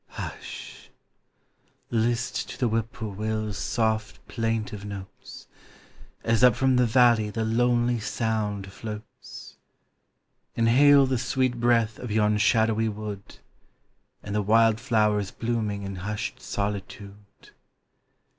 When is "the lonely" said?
7.29-7.99